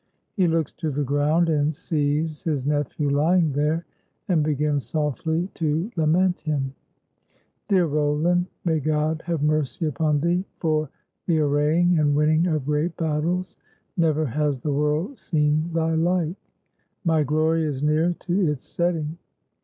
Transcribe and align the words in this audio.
He 0.35 0.47
looks 0.47 0.71
to 0.71 0.89
the 0.89 1.03
ground 1.03 1.47
and 1.47 1.75
sees 1.75 2.41
his 2.41 2.65
nephew 2.65 3.07
lying 3.07 3.51
there, 3.51 3.85
and 4.27 4.41
begins 4.41 4.83
softly 4.83 5.47
to 5.53 5.91
lament 5.95 6.39
him: 6.39 6.73
"Dear 7.67 7.85
Roland, 7.85 8.47
may 8.65 8.79
God 8.79 9.21
have 9.27 9.43
mercy 9.43 9.85
upon 9.85 10.19
thee! 10.19 10.43
For 10.57 10.89
the 11.27 11.37
arraying 11.37 11.99
and 11.99 12.15
winning 12.15 12.47
of 12.47 12.65
great 12.65 12.97
battles, 12.97 13.57
never 13.95 14.25
has 14.25 14.57
the 14.57 14.73
world 14.73 15.19
seen 15.19 15.69
thy 15.71 15.93
like. 15.93 16.33
My 17.05 17.21
glory 17.21 17.63
is 17.63 17.83
near 17.83 18.13
to 18.21 18.51
its 18.51 18.65
setting." 18.67 19.19